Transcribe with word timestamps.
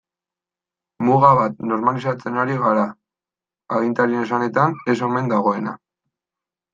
Muga 1.07 1.29
bat 1.39 1.59
normalizatzen 1.71 2.39
ari 2.43 2.55
gara, 2.63 2.85
agintarien 3.81 4.23
esanetan 4.23 4.73
ez 4.95 4.97
omen 5.09 5.31
dagoena. 5.35 5.75